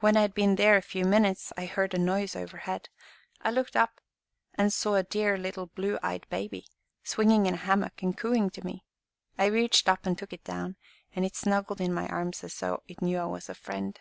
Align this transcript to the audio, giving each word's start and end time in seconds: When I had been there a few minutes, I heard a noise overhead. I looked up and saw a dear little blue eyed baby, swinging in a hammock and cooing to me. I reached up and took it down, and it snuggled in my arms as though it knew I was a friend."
When 0.00 0.14
I 0.18 0.20
had 0.20 0.34
been 0.34 0.56
there 0.56 0.76
a 0.76 0.82
few 0.82 1.06
minutes, 1.06 1.50
I 1.56 1.64
heard 1.64 1.94
a 1.94 1.98
noise 1.98 2.36
overhead. 2.36 2.90
I 3.40 3.50
looked 3.50 3.76
up 3.76 3.98
and 4.56 4.70
saw 4.70 4.96
a 4.96 5.02
dear 5.04 5.38
little 5.38 5.68
blue 5.68 5.98
eyed 6.02 6.28
baby, 6.28 6.66
swinging 7.02 7.46
in 7.46 7.54
a 7.54 7.56
hammock 7.56 8.02
and 8.02 8.14
cooing 8.14 8.50
to 8.50 8.62
me. 8.66 8.84
I 9.38 9.46
reached 9.46 9.88
up 9.88 10.04
and 10.04 10.18
took 10.18 10.34
it 10.34 10.44
down, 10.44 10.76
and 11.16 11.24
it 11.24 11.34
snuggled 11.34 11.80
in 11.80 11.94
my 11.94 12.06
arms 12.08 12.44
as 12.44 12.54
though 12.60 12.82
it 12.88 13.00
knew 13.00 13.16
I 13.16 13.24
was 13.24 13.48
a 13.48 13.54
friend." 13.54 13.98